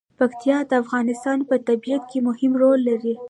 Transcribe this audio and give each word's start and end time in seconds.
پکتیکا 0.19 0.57
د 0.69 0.71
افغانستان 0.83 1.39
په 1.49 1.55
طبیعت 1.67 2.03
کې 2.11 2.19
مهم 2.27 2.51
رول 2.61 2.79
لري. 2.89 3.13